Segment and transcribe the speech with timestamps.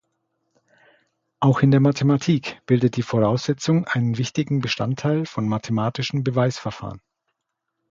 [1.39, 7.03] Auch in der Mathematik bildet die Voraussetzung einen wichtigen Bestandteil von mathematischen Beweisverfahren.